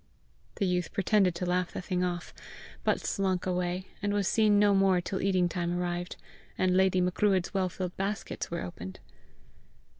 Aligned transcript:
The 0.55 0.65
youth 0.65 0.93
pretended 0.93 1.35
to 1.35 1.45
laugh 1.45 1.73
the 1.73 1.79
thing 1.83 2.03
off, 2.03 2.33
but 2.83 2.99
slunk 3.01 3.45
away, 3.45 3.87
and 4.01 4.13
was 4.15 4.27
seen 4.27 4.57
no 4.57 4.73
more 4.73 4.99
till 4.99 5.21
eating 5.21 5.47
time 5.47 5.77
arrived, 5.79 6.15
and 6.57 6.75
"Lady 6.75 6.99
Macruadh's" 6.99 7.53
well 7.53 7.69
filled 7.69 7.95
baskets 7.97 8.49
were 8.49 8.63
opened. 8.63 8.99